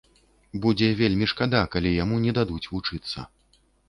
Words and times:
Будзе 0.61 0.87
вельмі 1.01 1.27
шкада, 1.33 1.61
калі 1.75 1.91
яму 2.03 2.17
не 2.23 2.33
дадуць 2.39 2.69
вучыцца. 2.73 3.27